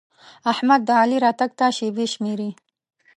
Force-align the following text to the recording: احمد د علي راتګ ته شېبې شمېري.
احمد 0.51 0.81
د 0.85 0.89
علي 1.01 1.17
راتګ 1.25 1.51
ته 1.59 1.65
شېبې 1.77 2.05
شمېري. 2.13 2.49